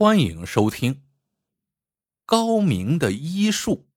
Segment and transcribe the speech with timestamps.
[0.00, 1.02] 欢迎收听
[2.24, 3.88] 高明的医术。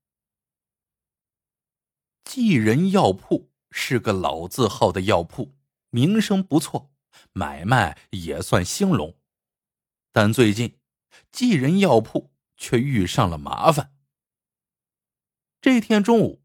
[2.24, 5.54] 济仁药铺是个老字号的药铺，
[5.92, 6.92] 名声不错，
[7.34, 9.16] 买卖也算兴隆。
[10.12, 10.80] 但最近，
[11.32, 13.94] 济仁药铺却遇上了麻烦。
[15.62, 16.42] 这天中午，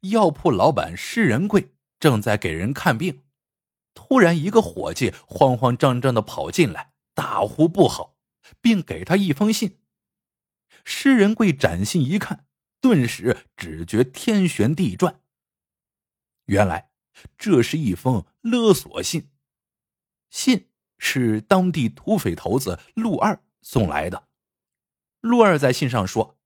[0.00, 3.24] 药铺老板施仁贵正在给人看病，
[3.94, 8.18] 突然一个伙计慌慌张张的跑进来，大呼不好。
[8.60, 9.78] 并给他一封信。
[10.84, 12.46] 施仁贵展信一看，
[12.80, 15.20] 顿时只觉天旋地转。
[16.46, 16.90] 原来
[17.36, 19.30] 这是一封勒索信，
[20.30, 20.68] 信
[20.98, 24.28] 是当地土匪头子陆二送来的。
[25.20, 26.38] 陆二在信上说，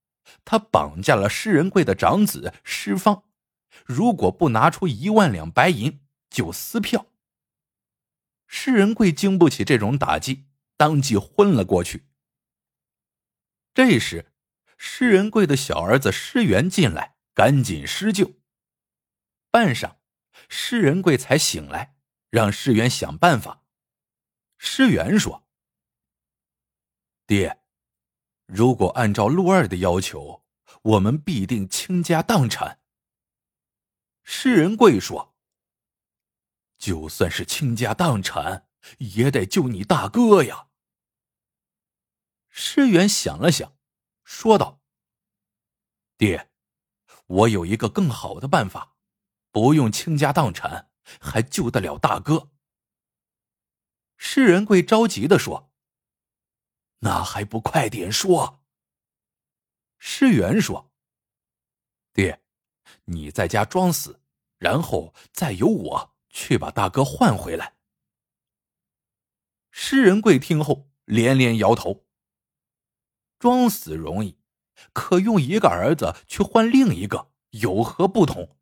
[0.45, 3.25] 他绑架了施仁贵的长子施方，
[3.87, 7.07] 如果不拿出一万两白银，就撕票。
[8.47, 10.47] 施仁贵经不起这种打击。
[10.85, 12.05] 当即昏了过去。
[13.73, 14.35] 这时，
[14.77, 18.35] 施仁贵的小儿子施元进来，赶紧施救。
[19.51, 19.97] 半晌，
[20.51, 21.97] 施仁贵才醒来，
[22.29, 23.65] 让施元想办法。
[24.59, 25.49] 施元说
[27.27, 27.63] ：“爹，
[28.45, 30.45] 如果按照陆二的要求，
[30.83, 32.83] 我们必定倾家荡产。”
[34.23, 35.35] 施仁贵说
[36.77, 40.67] ：“就算是倾家荡产。”也得救你大哥呀！
[42.57, 43.77] 施远想了想，
[44.23, 44.81] 说道
[46.17, 46.53] ：“爹，
[47.27, 48.95] 我有一个更好的办法，
[49.51, 50.89] 不用倾家荡产，
[51.21, 52.53] 还救得了大哥。”
[54.17, 55.73] 施仁贵着急的说
[57.01, 58.63] ：“那还不快点说？”
[59.99, 60.93] 施元说
[62.15, 62.45] ：“爹，
[63.07, 64.23] 你在家装死，
[64.59, 67.75] 然后再由我去把大哥换回来。”
[69.73, 72.04] 施仁贵听后连连摇头。
[73.45, 74.39] 装死容易，
[74.95, 78.57] 可用一个儿子去换另一个有何不同？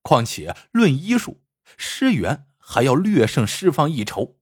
[0.00, 1.42] 况且论医术，
[1.76, 4.38] 施元还要略胜施方一筹，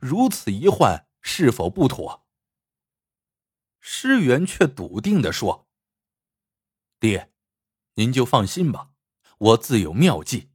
[0.00, 2.26] 如此一换，是否不妥？
[3.80, 5.68] 施元却笃定的说
[6.98, 7.34] ：“爹，
[7.96, 8.92] 您就放心吧，
[9.36, 10.48] 我自有妙计。”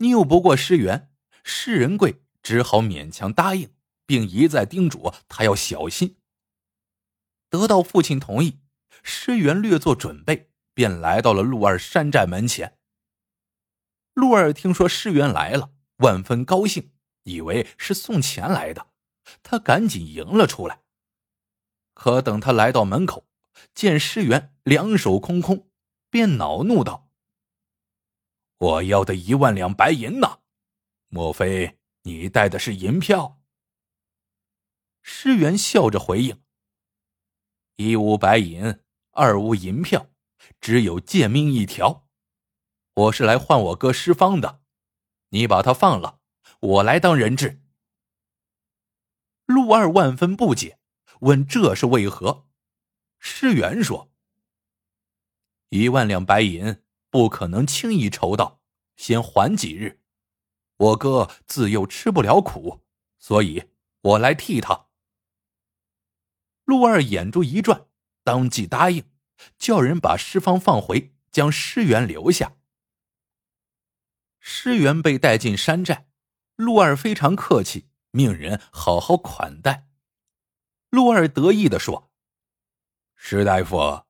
[0.00, 1.12] 拗不过施元，
[1.44, 2.24] 施仁贵。
[2.42, 3.74] 只好勉强答应，
[4.06, 6.16] 并一再叮嘱他要小心。
[7.48, 8.58] 得到父亲同意，
[9.02, 12.78] 施元略作准备，便来到了陆二山寨门前。
[14.14, 16.92] 陆二听说施元来了，万分高兴，
[17.22, 18.88] 以为是送钱来的，
[19.42, 20.82] 他赶紧迎了出来。
[21.94, 23.26] 可等他来到门口，
[23.74, 25.68] 见施元两手空空，
[26.10, 27.10] 便恼怒道
[28.58, 30.40] ：“我要的一万两白银呢？
[31.08, 33.38] 莫非？”你带的是银票。
[35.02, 36.40] 施元笑着回应
[37.80, 38.80] ：“一无白银，
[39.12, 40.10] 二无银票，
[40.60, 42.08] 只有贱命一条。
[42.92, 44.62] 我是来换我哥施方的，
[45.28, 46.18] 你把他放了，
[46.58, 47.62] 我来当人质。”
[49.46, 50.80] 陆二万分不解，
[51.20, 52.48] 问：“这是为何？”
[53.20, 54.10] 施元说
[55.70, 58.60] ：“一万两白银不可能轻易筹到，
[58.96, 60.02] 先缓几日。”
[60.78, 62.80] 我哥自幼吃不了苦，
[63.20, 63.68] 所以
[64.00, 64.87] 我来替他。
[66.68, 67.86] 陆二眼珠一转，
[68.22, 69.02] 当即答应，
[69.58, 72.56] 叫人把施方放回，将施元留下。
[74.38, 76.08] 施元被带进山寨，
[76.56, 79.88] 陆二非常客气，命人好好款待。
[80.90, 82.10] 陆二得意的说
[83.16, 84.04] ：“施大夫，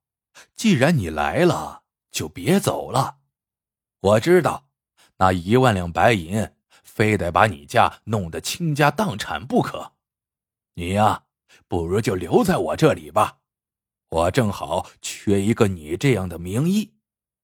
[0.52, 3.18] 既然你来了，就别走了。
[4.00, 4.68] 我知道
[5.18, 6.50] 那一万两白银。”
[6.82, 9.92] 非得把你家弄得倾家荡产不可，
[10.74, 11.26] 你呀，
[11.68, 13.40] 不如就留在我这里吧。
[14.08, 16.94] 我正好缺一个你这样的名医，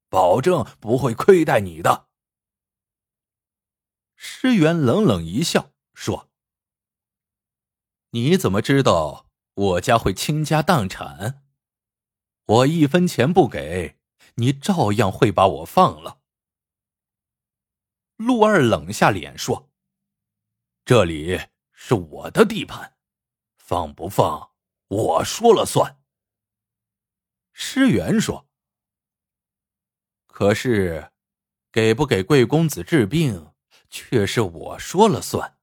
[0.09, 2.09] 保证不会亏待你的。
[4.17, 6.31] 施元冷冷一笑，说
[8.13, 11.45] ：“你怎么知道我家会倾家荡产？
[12.47, 13.99] 我一分钱不给
[14.37, 16.21] 你，照样会把我放了。”
[18.17, 19.71] 陆二冷下脸说
[20.87, 21.41] ：“这里
[21.73, 22.94] 是我的地盘，
[23.67, 24.51] 放不放
[24.89, 25.99] 我说了算。”
[27.57, 28.47] 施元说
[30.27, 31.11] ：“可是，
[31.73, 33.55] 给不给贵公子治病，
[33.89, 35.57] 却是我说了算。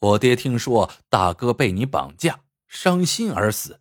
[0.00, 3.80] 我爹听说大哥被你绑架，伤心而死，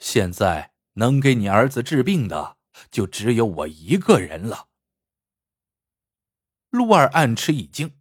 [0.00, 2.58] 现在能给你儿子治病的，
[2.90, 4.68] 就只有我一个人了。”
[6.70, 7.98] 陆二暗吃一惊，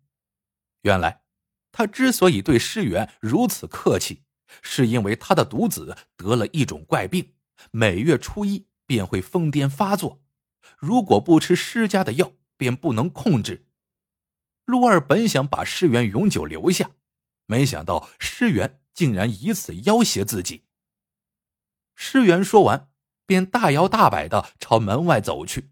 [0.81, 1.23] 原来
[1.71, 4.23] 他之所以对施元如此客气，
[4.61, 7.33] 是因为他的独子得了一种怪病，
[7.71, 10.21] 每月初一便会疯癫发作，
[10.77, 13.67] 如果不吃施家的药，便不能控制。
[14.65, 16.91] 陆二本想把施元永久留下，
[17.45, 20.65] 没想到施元竟然以此要挟自己。
[21.95, 22.89] 施元说完，
[23.25, 25.71] 便大摇大摆的朝门外走去。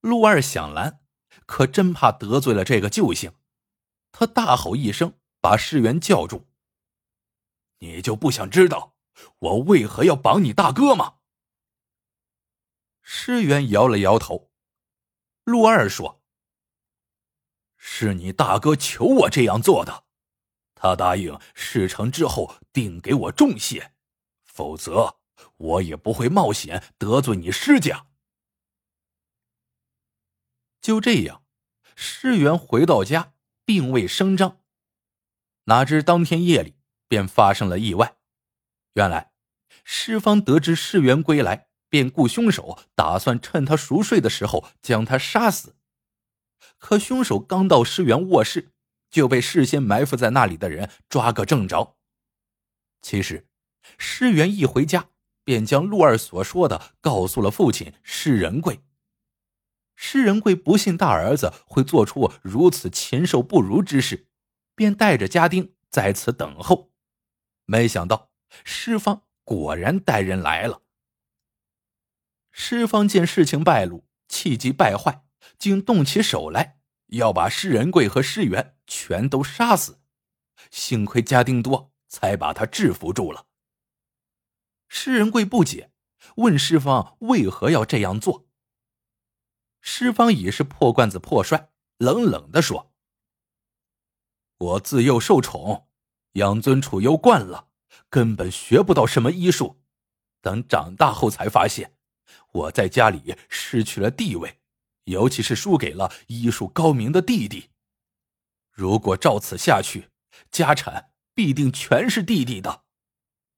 [0.00, 1.00] 陆二想拦，
[1.46, 3.32] 可真怕得罪了这个救星，
[4.10, 6.48] 他大吼一声，把施元叫住。
[7.82, 8.94] 你就不想知道
[9.40, 11.16] 我为何要绑你大哥吗？
[13.02, 14.52] 施源摇了摇头。
[15.42, 16.22] 陆二说
[17.76, 20.04] ：“是你大哥求我这样做的，
[20.76, 23.92] 他答应事成之后定给我重谢，
[24.44, 25.18] 否则
[25.56, 28.06] 我也不会冒险得罪你施家。”
[30.80, 31.44] 就这样，
[31.96, 34.60] 施源回到家，并未声张。
[35.64, 36.76] 哪知当天夜里。
[37.12, 38.16] 便发生了意外。
[38.94, 39.32] 原来，
[39.84, 45.76] 施方得知世元归来，便雇凶手，打算趁他熟睡的时候将他杀死。
[46.78, 48.70] 可凶手刚到施元卧室，
[49.10, 51.98] 就被事先埋伏在那里的人抓个正着。
[53.02, 53.46] 其实，
[53.98, 55.10] 施元一回家，
[55.44, 58.80] 便将陆二所说的告诉了父亲施仁贵。
[59.96, 64.28] 施仁贵不信大儿子会做出如此禽兽不如之事，
[64.74, 66.91] 便带着家丁在此等候。
[67.72, 68.30] 没想到
[68.64, 70.82] 施方果然带人来了。
[72.50, 75.24] 施方见事情败露，气急败坏，
[75.58, 80.02] 竟动起手来，要把施仁贵和施元全都杀死。
[80.70, 83.46] 幸亏家丁多，才把他制服住了。
[84.88, 85.92] 施仁贵不解，
[86.36, 88.46] 问施方为何要这样做。
[89.80, 92.92] 施方已是破罐子破摔，冷冷的说
[94.58, 95.88] ：“我自幼受宠。”
[96.32, 97.68] 养尊处优惯了，
[98.08, 99.82] 根本学不到什么医术。
[100.40, 101.94] 等长大后才发现，
[102.52, 104.60] 我在家里失去了地位，
[105.04, 107.70] 尤其是输给了医术高明的弟弟。
[108.70, 110.10] 如果照此下去，
[110.50, 112.84] 家产必定全是弟弟的。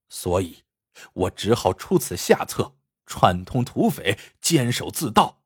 [0.09, 0.65] 所以，
[1.13, 5.43] 我只好出此下策，串通土匪，监守自盗。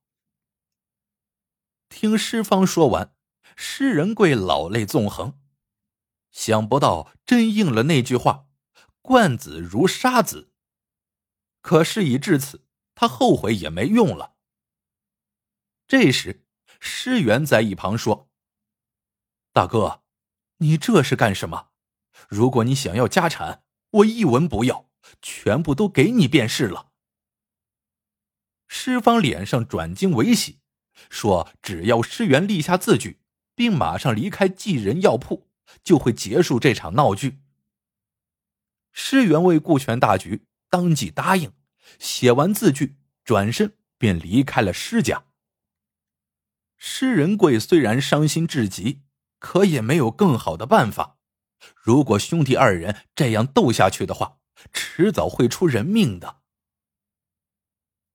[1.88, 3.14] 听施方说完，
[3.56, 5.38] 施仁贵老泪纵横。
[6.38, 8.46] 想不到真应了那句话
[9.02, 10.52] ：“惯子如杀子。”
[11.60, 12.64] 可事已至此，
[12.94, 14.36] 他后悔也没用了。
[15.88, 16.46] 这时，
[16.78, 18.30] 施元在一旁说
[19.52, 20.04] ：“大哥，
[20.58, 21.70] 你这是干什么？
[22.28, 24.88] 如果你想要家产，我一文不要，
[25.20, 26.92] 全部都给你便是了。”
[28.68, 30.60] 施方脸上转惊为喜，
[31.10, 33.20] 说：“只要施元立下字据，
[33.56, 35.46] 并马上离开济仁药铺。”
[35.82, 37.40] 就会结束这场闹剧。
[38.92, 41.52] 施元为顾全大局，当即答应，
[41.98, 45.24] 写完字据，转身便离开了施家。
[46.76, 49.02] 施仁贵虽然伤心至极，
[49.38, 51.18] 可也没有更好的办法。
[51.74, 54.38] 如果兄弟二人这样斗下去的话，
[54.72, 56.42] 迟早会出人命的。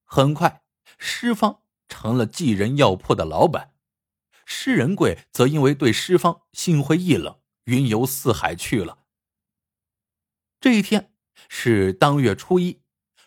[0.04, 0.64] 很快，
[0.98, 3.74] 施方成了济仁药铺的老板，
[4.46, 7.40] 施仁贵则因为对施方心灰意冷。
[7.66, 9.00] 云游四海去了。
[10.60, 11.14] 这一天
[11.50, 12.82] 是当月初一，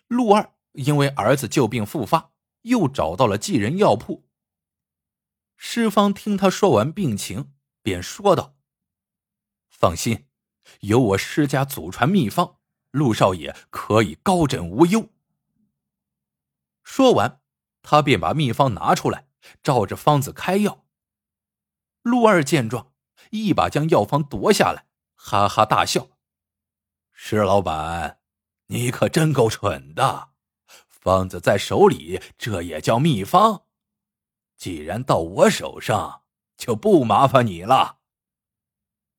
[0.09, 2.33] 陆二因为儿子旧病复发，
[2.63, 4.27] 又找到了济仁药铺。
[5.57, 8.57] 施方听他说完病情，便说道
[9.69, 10.27] ：“放心，
[10.81, 12.59] 有我施家祖传秘方，
[12.91, 15.09] 陆少爷可以高枕无忧。”
[16.85, 17.41] 说完，
[17.83, 19.29] 他便把秘方拿出来，
[19.63, 20.87] 照着方子开药。
[22.03, 22.93] 陆二见状。
[23.31, 26.09] 一把将药方夺下来，哈哈大笑
[27.13, 28.21] ：“石老板，
[28.67, 30.31] 你可真够蠢的！
[30.89, 33.67] 方子在手里，这也叫秘方？
[34.57, 36.23] 既然到我手上，
[36.57, 37.99] 就不麻烦你了。”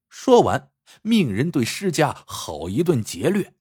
[0.08, 0.72] 说完，
[1.02, 3.54] 命人对施家好一顿劫掠。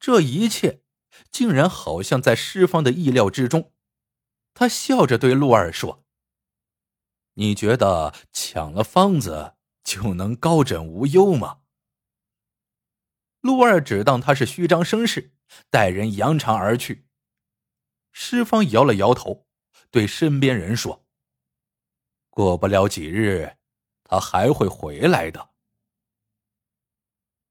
[0.00, 0.82] 这一切
[1.30, 3.72] 竟然好像在施方的意料之中。
[4.54, 6.04] 他笑着对陆二说。
[7.38, 9.54] 你觉得抢了方子
[9.84, 11.60] 就能高枕无忧吗？
[13.40, 15.36] 陆二只当他是虚张声势，
[15.70, 17.06] 带人扬长而去。
[18.10, 19.46] 施方摇了摇头，
[19.92, 21.06] 对身边人说
[22.28, 23.56] ：“过不了几日，
[24.02, 25.50] 他还会回来的。”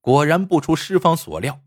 [0.02, 1.62] 果然不出施方所料，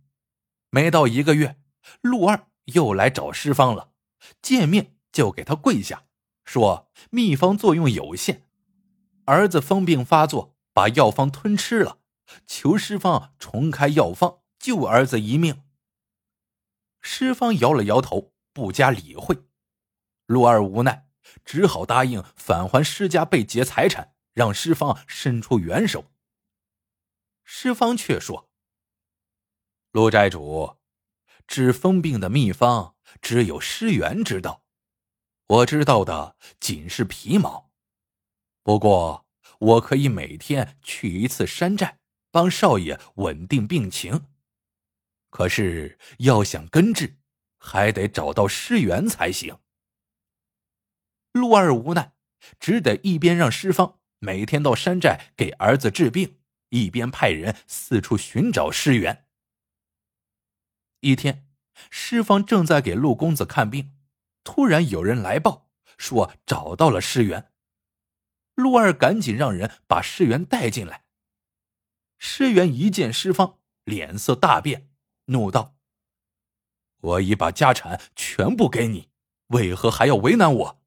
[0.68, 1.58] 没到一个月，
[2.02, 3.94] 陆二又来找施方了，
[4.42, 6.04] 见面就给他跪下。
[6.50, 8.44] 说秘方作用有限，
[9.24, 12.00] 儿子疯病发作，把药方吞吃了，
[12.44, 15.62] 求师方重开药方，救儿子一命。
[17.00, 19.44] 师方摇了摇头，不加理会。
[20.26, 21.06] 陆二无奈，
[21.44, 26.06] 只好答应返还施家被劫财产，让师方伸出援手。
[27.44, 28.50] 师方却说
[29.92, 30.78] ：“陆寨主，
[31.46, 34.64] 治疯病的秘方只有师元知道，
[35.50, 37.72] 我知道的仅是皮毛。
[38.62, 39.26] 不过，
[39.58, 41.98] 我可以每天去一次山寨，
[42.30, 44.26] 帮少爷稳定病情。”
[45.28, 47.18] 可是要想根治，
[47.58, 49.58] 还得找到尸源才行。
[51.32, 52.12] 陆二无奈，
[52.60, 56.38] 只得一边让师方每天到山寨给儿子治病，
[56.68, 59.26] 一边派人四处寻找尸源。
[61.00, 61.48] 一天，
[61.90, 63.92] 师方正在给陆公子看病，
[64.44, 65.68] 突然有人来报
[65.98, 67.52] 说找到了尸源。
[68.54, 71.04] 陆二赶紧让人把尸源带进来。
[72.18, 74.90] 尸源一见师方，脸色大变。
[75.26, 75.76] 怒道
[77.00, 79.08] ：“我已把家产全部给你，
[79.46, 80.82] 为何还要为难我？”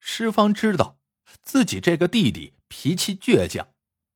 [0.00, 0.98] 施方知道
[1.42, 3.74] 自己这个弟弟脾气倔强，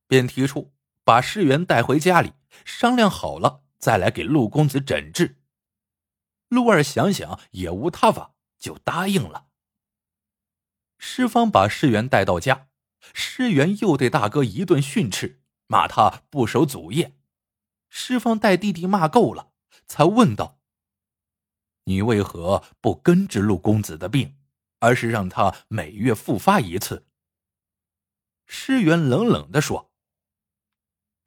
[0.08, 0.72] 便提出
[1.04, 2.32] 把世元带回家里
[2.64, 5.41] 商量好了再来给陆公子诊治。
[6.52, 9.46] 陆二想想也无他法，就答应了。
[10.98, 12.68] 施方把施元带到家，
[13.14, 17.16] 施元又对大哥一顿训斥，骂他不守祖业。
[17.88, 19.52] 施方带弟弟骂够了，
[19.86, 20.60] 才问道
[21.84, 24.36] ：“你为何不根治陆公子的病，
[24.80, 27.06] 而是让他每月复发一次？”
[28.44, 29.90] 施元冷冷的说：“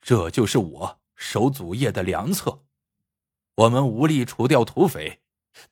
[0.02, 2.65] 这就是我守祖业的良策。
[3.56, 5.22] 我们无力除掉土匪，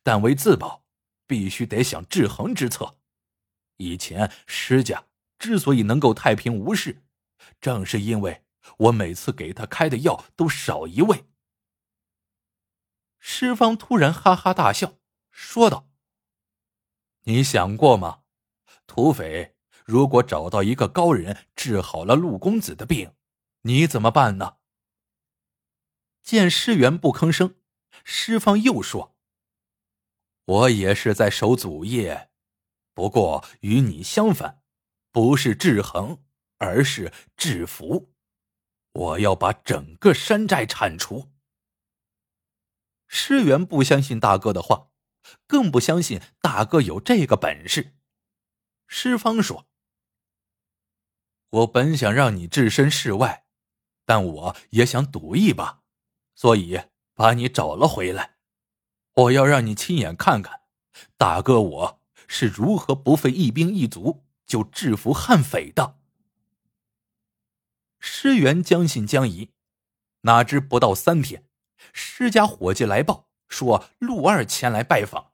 [0.02, 0.86] 但为自保，
[1.28, 2.98] 必须得想制衡之策。
[3.78, 5.06] 以前施家
[5.38, 7.04] 之所以能够太平无事，
[7.62, 8.42] 正是因为……”
[8.78, 11.26] 我每次给他开的药都少一味。
[13.20, 15.00] 施方突然哈哈大笑，
[15.32, 15.90] 说道
[17.24, 18.22] ：“你想过吗？
[18.88, 23.14] 土匪如果找到一个高人治好了陆公子的病，
[23.64, 24.60] 你怎么办呢？”
[26.24, 27.56] 见施元不吭声，
[28.04, 29.16] 施方又说
[30.46, 32.30] ：“我也是在守祖业，
[32.94, 34.62] 不过与你相反，
[35.12, 36.24] 不是制衡，
[36.58, 38.14] 而是制服。”
[38.94, 41.32] 我要把整个山寨铲除。
[43.08, 44.92] 师元不相信大哥的话，
[45.48, 47.96] 更不相信大哥有这个本事。
[48.88, 49.68] 师方说
[51.50, 53.48] ：“我本想让你置身事外，
[54.06, 55.82] 但我也想赌一把，
[56.36, 56.80] 所以
[57.14, 58.36] 把你找了回来。
[59.14, 60.62] 我要让你亲眼看看，
[61.18, 66.00] 大哥我是如何不费一兵一卒就制服悍匪的。”
[68.00, 69.52] 施元将信将疑，
[70.22, 71.48] 哪知不到三天，
[71.94, 75.32] 施家伙计来报说陆二前来拜访。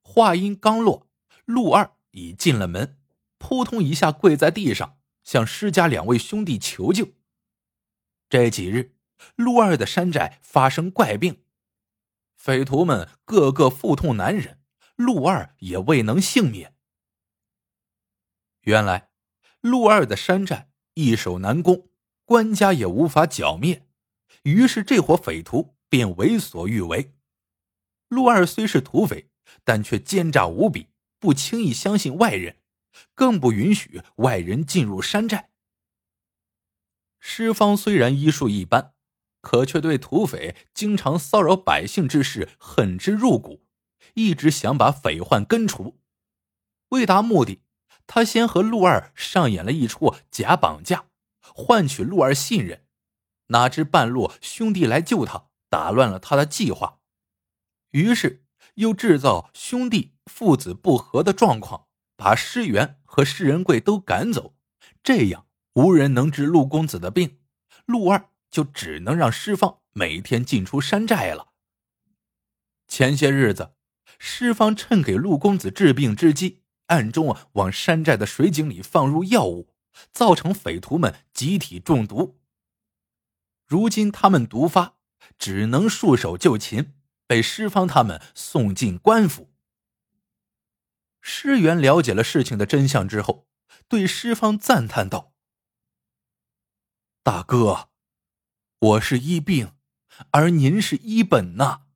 [0.00, 1.08] 话音刚落，
[1.44, 2.98] 陆二已进了门，
[3.36, 7.08] 扑通一下跪在地上，向施家两位兄弟求救。
[8.30, 8.93] 这几日，
[9.36, 11.42] 陆二的山寨发生怪病，
[12.34, 14.60] 匪徒们个个腹痛难忍，
[14.96, 16.74] 陆二也未能幸免。
[18.62, 19.10] 原来，
[19.60, 20.70] 陆二的山寨。
[20.96, 21.88] 易守难攻，
[22.24, 23.84] 官家也无法剿灭，
[24.44, 27.12] 于是这伙匪徒便为所欲为。
[28.06, 29.28] 陆二虽是土匪，
[29.64, 30.86] 但却奸诈无比，
[31.18, 32.58] 不轻易相信外人，
[33.12, 35.50] 更不允许外人进入山寨。
[37.18, 38.93] 施方虽然医术一般，
[39.44, 43.62] 可却对土匪经常骚扰百姓之事恨之入骨，
[44.14, 46.00] 一直想把匪患根除。
[46.88, 47.60] 为达目的。
[48.06, 51.06] 他先和陆二上演了一出假绑架，
[51.40, 52.84] 换取陆二信任。
[53.46, 56.98] 哪知半路兄弟来救他，打乱了他的计划。
[57.92, 64.54] 于是又制造兄弟父子不和的状况，把施元和施仁贵都赶走。
[65.02, 67.38] 这样无人能治陆公子的病，
[67.86, 71.48] 陆二就只能让施方每天进出山寨了。
[72.86, 73.74] 前些日子，
[74.20, 76.62] 施方趁给陆公子治病之机。
[76.86, 79.74] 暗中往山寨的水井里放入药物，
[80.12, 82.38] 造成匪徒们集体中毒。
[83.66, 84.98] 如今他们毒发，
[85.36, 86.94] 只能束手就擒，
[87.26, 89.50] 被施方他们送进官府。
[91.20, 93.48] 施元了解了事情的真相之后，
[93.88, 95.32] 对施方赞叹道
[97.24, 97.88] ：“大哥，
[98.84, 99.72] 我是医病，
[100.30, 101.86] 而您是医本呐，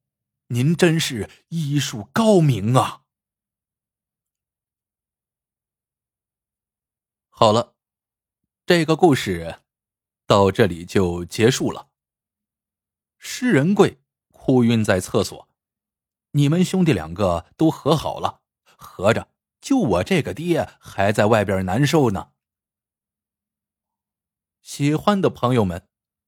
[0.46, 3.02] 您真是医术高明啊！”
[7.28, 7.76] 好了，
[8.64, 9.60] 这个故事
[10.26, 11.90] 到这里就结束了。
[13.18, 15.46] 诗仁贵哭晕在厕所，
[16.30, 19.30] 你们兄弟两个都和好了，合着
[19.60, 22.32] 就我这个爹还在外边难受呢。
[24.62, 25.87] 喜欢的朋友们，